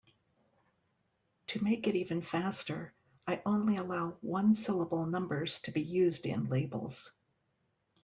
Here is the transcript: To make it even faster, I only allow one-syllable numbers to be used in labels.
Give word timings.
To 1.49 1.63
make 1.63 1.85
it 1.85 1.95
even 1.95 2.23
faster, 2.23 2.91
I 3.27 3.43
only 3.45 3.77
allow 3.77 4.17
one-syllable 4.21 5.05
numbers 5.05 5.59
to 5.59 5.71
be 5.71 5.83
used 5.83 6.25
in 6.25 6.45
labels. 6.49 7.11